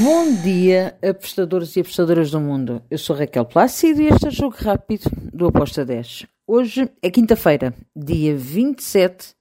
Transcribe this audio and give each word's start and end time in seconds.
Bom 0.00 0.34
dia, 0.36 0.96
apostadores 1.06 1.76
e 1.76 1.80
apostadoras 1.80 2.30
do 2.30 2.40
mundo. 2.40 2.82
Eu 2.90 2.96
sou 2.96 3.14
Raquel 3.14 3.44
Plácido 3.44 4.00
e 4.00 4.06
este 4.06 4.24
é 4.24 4.28
o 4.28 4.32
Jogo 4.32 4.56
Rápido 4.58 5.10
do 5.34 5.48
Aposta 5.48 5.84
10. 5.84 6.26
Hoje 6.46 6.90
é 7.02 7.10
quinta-feira, 7.10 7.74
dia 7.94 8.34
27 8.34 9.34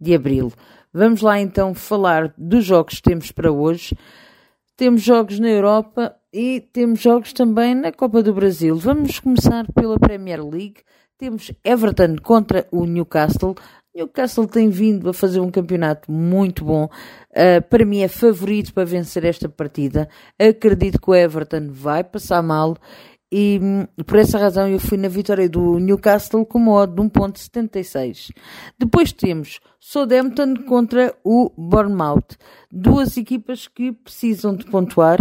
de 0.00 0.14
abril. 0.14 0.52
Vamos 0.92 1.22
lá 1.22 1.40
então 1.40 1.74
falar 1.74 2.32
dos 2.38 2.64
jogos 2.64 2.94
que 2.94 3.02
temos 3.02 3.32
para 3.32 3.50
hoje. 3.50 3.96
Temos 4.76 5.02
jogos 5.02 5.40
na 5.40 5.48
Europa 5.48 6.14
e 6.32 6.60
temos 6.72 7.00
jogos 7.00 7.32
também 7.32 7.74
na 7.74 7.90
Copa 7.90 8.22
do 8.22 8.32
Brasil. 8.32 8.76
Vamos 8.76 9.18
começar 9.18 9.66
pela 9.72 9.98
Premier 9.98 10.40
League. 10.40 10.82
Temos 11.18 11.50
Everton 11.64 12.16
contra 12.22 12.64
o 12.70 12.84
Newcastle. 12.84 13.56
Newcastle 13.96 14.46
tem 14.46 14.68
vindo 14.68 15.08
a 15.08 15.14
fazer 15.14 15.40
um 15.40 15.50
campeonato 15.50 16.12
muito 16.12 16.64
bom. 16.64 16.84
Uh, 17.30 17.62
para 17.70 17.84
mim 17.84 18.00
é 18.00 18.08
favorito 18.08 18.74
para 18.74 18.84
vencer 18.84 19.24
esta 19.24 19.48
partida. 19.48 20.06
Acredito 20.38 21.00
que 21.00 21.10
o 21.10 21.14
Everton 21.14 21.68
vai 21.70 22.04
passar 22.04 22.42
mal 22.42 22.76
e 23.32 23.58
hum, 23.60 23.86
por 24.04 24.18
essa 24.18 24.38
razão 24.38 24.68
eu 24.68 24.78
fui 24.78 24.96
na 24.96 25.08
vitória 25.08 25.48
do 25.48 25.78
Newcastle 25.78 26.44
com 26.44 26.58
uma 26.58 26.72
odd 26.72 26.94
de 26.94 27.02
1.76. 27.02 28.30
Depois 28.78 29.12
temos 29.12 29.60
Southampton 29.80 30.54
contra 30.66 31.14
o 31.24 31.50
Bournemouth. 31.56 32.36
Duas 32.70 33.16
equipas 33.16 33.66
que 33.66 33.92
precisam 33.92 34.54
de 34.54 34.66
pontuar. 34.66 35.20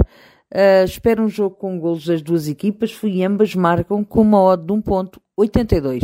Uh, 0.54 0.86
espero 0.86 1.24
um 1.24 1.30
jogo 1.30 1.56
com 1.56 1.80
golos 1.80 2.06
das 2.06 2.22
duas 2.22 2.48
equipas. 2.48 2.92
Fui 2.92 3.24
ambas 3.24 3.56
marcam 3.56 4.04
com 4.04 4.22
uma 4.22 4.42
odd 4.42 4.66
de 4.66 4.74
1.82. 4.74 6.02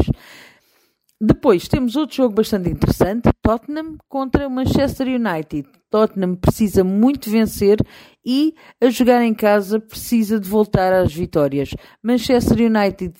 Depois 1.23 1.67
temos 1.67 1.95
outro 1.95 2.15
jogo 2.15 2.33
bastante 2.33 2.67
interessante, 2.67 3.29
Tottenham 3.43 3.95
contra 4.09 4.49
Manchester 4.49 5.05
United. 5.07 5.69
Tottenham 5.87 6.35
precisa 6.35 6.83
muito 6.83 7.29
vencer 7.29 7.77
e 8.25 8.55
a 8.81 8.89
jogar 8.89 9.21
em 9.21 9.31
casa 9.31 9.79
precisa 9.79 10.39
de 10.39 10.49
voltar 10.49 10.91
às 10.91 11.13
vitórias. 11.13 11.75
Manchester 12.01 12.57
United 12.65 13.13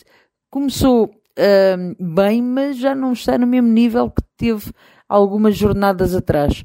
começou 0.50 1.06
uh, 1.06 2.14
bem, 2.16 2.42
mas 2.42 2.78
já 2.78 2.96
não 2.96 3.14
está 3.14 3.38
no 3.38 3.46
mesmo 3.46 3.70
nível 3.70 4.10
que 4.10 4.24
teve 4.36 4.72
algumas 5.08 5.56
jornadas 5.56 6.16
atrás. 6.16 6.64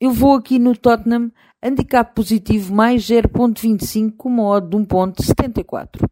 Eu 0.00 0.10
vou 0.10 0.36
aqui 0.36 0.58
no 0.58 0.74
Tottenham, 0.74 1.30
handicap 1.62 2.14
positivo 2.14 2.74
mais 2.74 3.06
0.25 3.06 4.14
com 4.16 4.30
uma 4.30 4.44
odd 4.44 4.70
de 4.70 4.76
1.74. 4.78 6.08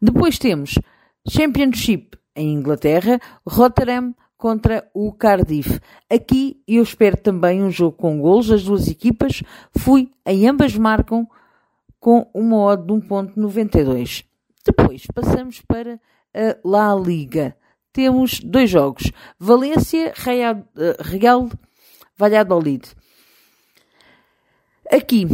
Depois 0.00 0.36
temos 0.36 0.80
Championship 1.28 2.20
em 2.34 2.54
Inglaterra, 2.54 3.20
Rotterdam 3.46 4.14
contra 4.36 4.90
o 4.92 5.12
Cardiff. 5.12 5.78
Aqui 6.10 6.60
eu 6.66 6.82
espero 6.82 7.16
também 7.16 7.62
um 7.62 7.70
jogo 7.70 7.96
com 7.96 8.20
golos, 8.20 8.50
as 8.50 8.64
duas 8.64 8.88
equipas. 8.88 9.42
Fui 9.78 10.10
em 10.26 10.48
ambas 10.48 10.76
marcam 10.76 11.28
com 12.00 12.28
uma 12.34 12.56
odd 12.56 12.84
de 12.84 12.92
1.92. 12.92 14.24
Depois 14.64 15.06
passamos 15.14 15.60
para 15.60 16.00
a 16.34 16.56
La 16.64 16.94
Liga. 16.94 17.56
Temos 17.92 18.40
dois 18.40 18.68
jogos. 18.68 19.12
Valência, 19.38 20.12
Real, 20.16 20.64
Real 20.98 21.48
Valladolid. 22.16 22.88
Aqui, 24.90 25.26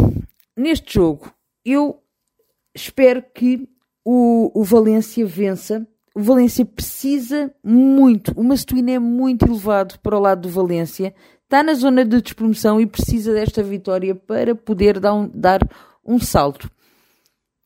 neste 0.56 0.94
jogo, 0.94 1.32
eu 1.64 2.02
espero 2.74 3.24
que 3.34 3.68
o, 4.04 4.50
o 4.54 4.62
Valência 4.64 5.24
vença 5.26 5.86
o 6.18 6.20
Valência 6.20 6.64
precisa 6.64 7.54
muito. 7.62 8.32
O 8.34 8.42
Mastuíno 8.42 8.90
é 8.90 8.98
muito 8.98 9.46
elevado 9.46 10.00
para 10.00 10.16
o 10.16 10.20
lado 10.20 10.40
do 10.40 10.48
Valência. 10.48 11.14
Está 11.44 11.62
na 11.62 11.74
zona 11.74 12.04
de 12.04 12.20
despromoção 12.20 12.80
e 12.80 12.86
precisa 12.86 13.32
desta 13.32 13.62
vitória 13.62 14.16
para 14.16 14.52
poder 14.52 14.98
dar 14.98 15.14
um, 15.14 15.30
dar 15.32 15.60
um 16.04 16.18
salto. 16.18 16.68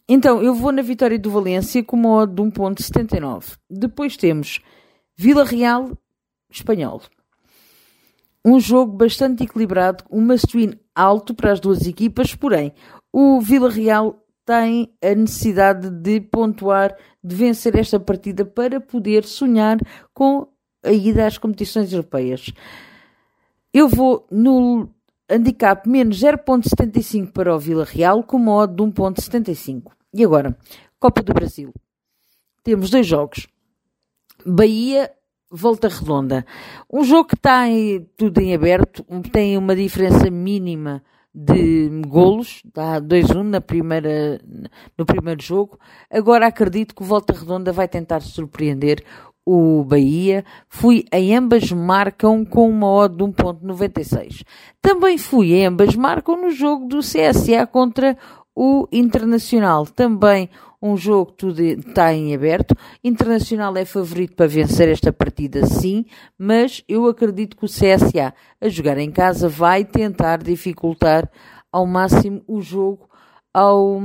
Então, 0.06 0.42
eu 0.42 0.54
vou 0.54 0.70
na 0.70 0.82
vitória 0.82 1.18
do 1.18 1.30
Valência 1.30 1.82
com 1.82 1.96
uma 1.96 2.10
odd 2.10 2.34
de 2.34 2.42
1.79. 2.42 3.56
Depois 3.70 4.18
temos 4.18 4.60
Vila 5.16 5.44
Real 5.44 5.90
Espanhol. 6.50 7.00
Um 8.44 8.60
jogo 8.60 8.92
bastante 8.92 9.44
equilibrado, 9.44 10.04
um 10.10 10.20
must-win 10.20 10.74
alto 10.94 11.32
para 11.32 11.52
as 11.52 11.60
duas 11.60 11.86
equipas, 11.86 12.34
porém, 12.34 12.74
o 13.10 13.40
Vila 13.40 13.70
Real 13.70 14.22
tem 14.44 14.92
a 15.02 15.14
necessidade 15.14 15.88
de 15.88 16.20
pontuar, 16.20 16.94
de 17.22 17.34
vencer 17.34 17.76
esta 17.76 18.00
partida 18.00 18.44
para 18.44 18.80
poder 18.80 19.24
sonhar 19.24 19.78
com 20.12 20.48
a 20.82 20.92
ida 20.92 21.26
às 21.26 21.38
competições 21.38 21.92
europeias. 21.92 22.52
Eu 23.72 23.88
vou 23.88 24.26
no 24.30 24.88
handicap 25.30 25.88
menos 25.88 26.20
0.75 26.20 27.32
para 27.32 27.54
o 27.54 27.58
Vila 27.58 27.84
Real 27.84 28.22
com 28.22 28.38
modo 28.38 28.86
de 28.86 28.92
1.75. 28.92 29.92
E 30.12 30.24
agora, 30.24 30.56
Copa 30.98 31.22
do 31.22 31.32
Brasil. 31.32 31.72
Temos 32.62 32.90
dois 32.90 33.06
jogos. 33.06 33.46
Bahia 34.44 35.10
Volta 35.50 35.88
Redonda. 35.88 36.46
Um 36.90 37.04
jogo 37.04 37.28
que 37.28 37.34
está 37.34 37.64
tudo 38.16 38.40
em 38.40 38.54
aberto, 38.54 39.04
tem 39.30 39.58
uma 39.58 39.76
diferença 39.76 40.30
mínima 40.30 41.02
de 41.34 41.88
golos, 42.06 42.62
dá 42.74 43.00
2-1 43.00 43.42
na 43.42 43.60
primeira, 43.60 44.40
no 44.98 45.06
primeiro 45.06 45.42
jogo. 45.42 45.78
Agora 46.10 46.46
acredito 46.46 46.94
que 46.94 47.02
o 47.02 47.06
Volta 47.06 47.32
Redonda 47.32 47.72
vai 47.72 47.88
tentar 47.88 48.20
surpreender 48.20 49.02
o 49.44 49.82
Bahia. 49.84 50.44
Fui 50.68 51.04
em 51.12 51.34
ambas 51.34 51.70
marcam 51.72 52.44
com 52.44 52.68
uma 52.68 52.86
odd 52.86 53.16
de 53.16 53.24
1.96. 53.24 54.44
Também 54.80 55.18
fui 55.18 55.52
em 55.54 55.66
ambas 55.66 55.96
marcam 55.96 56.36
no 56.36 56.50
jogo 56.50 56.86
do 56.86 57.00
CSA 57.00 57.66
contra 57.66 58.16
o 58.54 58.86
Internacional. 58.92 59.86
Também 59.86 60.48
um 60.82 60.96
jogo 60.96 61.30
que 61.32 61.38
tudo 61.38 61.62
está 61.62 62.12
em 62.12 62.34
aberto. 62.34 62.74
Internacional 63.04 63.76
é 63.76 63.84
favorito 63.84 64.34
para 64.34 64.48
vencer 64.48 64.88
esta 64.88 65.12
partida, 65.12 65.64
sim, 65.64 66.04
mas 66.36 66.82
eu 66.88 67.06
acredito 67.06 67.56
que 67.56 67.64
o 67.64 67.68
CSA, 67.68 68.34
a 68.60 68.68
jogar 68.68 68.98
em 68.98 69.10
casa, 69.10 69.48
vai 69.48 69.84
tentar 69.84 70.42
dificultar 70.42 71.30
ao 71.70 71.86
máximo 71.86 72.42
o 72.48 72.60
jogo 72.60 73.08
ao, 73.54 74.00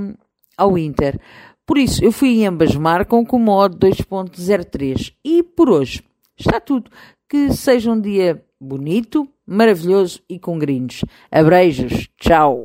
ao 0.56 0.78
Inter. 0.78 1.20
Por 1.66 1.78
isso, 1.78 2.04
eu 2.04 2.12
fui 2.12 2.30
em 2.30 2.48
ambas 2.48 2.76
marcam 2.76 3.26
com 3.26 3.36
uma 3.36 3.54
odd 3.54 3.76
2.03. 3.78 5.14
E 5.24 5.44
por 5.44 5.70
hoje 5.70 6.02
está 6.38 6.62
tudo. 6.62 6.90
Que 7.30 7.52
seja 7.52 7.92
um 7.92 8.00
dia 8.00 8.42
bonito, 8.60 9.28
maravilhoso 9.46 10.22
e 10.30 10.40
com 10.40 10.58
gringos. 10.58 11.04
Abreijos. 11.30 12.08
Tchau. 12.18 12.64